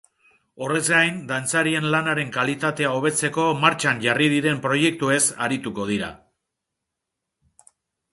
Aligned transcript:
Horrez 0.67 0.83
gain, 0.91 1.17
dantzarien 1.31 1.83
lanaren 1.95 2.31
kalitatea 2.37 2.93
hobetzeko 2.95 3.45
martxan 3.65 4.01
jarri 4.07 4.31
diren 4.33 4.63
proiektuez 4.65 5.21
arituko 5.49 5.85
dira. 5.91 6.09